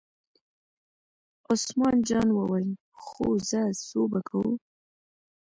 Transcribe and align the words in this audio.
عثمان 1.49 1.97
جان 2.09 2.27
وویل: 2.33 2.69
خو 3.03 3.25
ځه 3.49 3.61
څو 3.87 4.01
به 4.11 4.19
کوو. 4.29 4.51